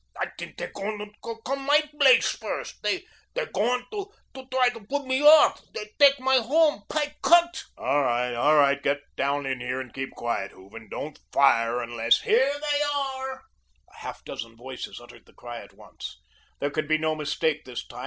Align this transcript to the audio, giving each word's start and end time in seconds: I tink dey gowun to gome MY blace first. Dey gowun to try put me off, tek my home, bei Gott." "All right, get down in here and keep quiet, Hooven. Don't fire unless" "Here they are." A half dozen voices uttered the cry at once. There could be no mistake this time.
I 0.19 0.25
tink 0.35 0.55
dey 0.57 0.65
gowun 0.65 0.97
to 0.97 1.35
gome 1.45 1.67
MY 1.67 1.91
blace 1.93 2.31
first. 2.35 2.81
Dey 2.81 3.05
gowun 3.35 3.85
to 3.91 4.11
try 4.51 4.69
put 4.71 5.05
me 5.05 5.23
off, 5.23 5.61
tek 5.99 6.19
my 6.19 6.37
home, 6.37 6.81
bei 6.89 7.13
Gott." 7.21 7.65
"All 7.77 8.01
right, 8.01 8.81
get 8.81 9.01
down 9.15 9.45
in 9.45 9.59
here 9.61 9.79
and 9.79 9.93
keep 9.93 10.09
quiet, 10.13 10.53
Hooven. 10.53 10.89
Don't 10.89 11.19
fire 11.31 11.83
unless" 11.83 12.21
"Here 12.21 12.51
they 12.51 12.81
are." 12.81 13.43
A 13.93 13.97
half 13.97 14.25
dozen 14.25 14.55
voices 14.57 14.99
uttered 14.99 15.27
the 15.27 15.33
cry 15.33 15.59
at 15.61 15.73
once. 15.73 16.19
There 16.59 16.71
could 16.71 16.87
be 16.87 16.97
no 16.97 17.13
mistake 17.13 17.63
this 17.65 17.85
time. 17.85 17.99